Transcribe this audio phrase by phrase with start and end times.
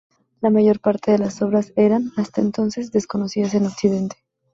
[0.41, 4.15] La mayor parte de las obras eran, hasta ese entonces, desconocidas en occidente.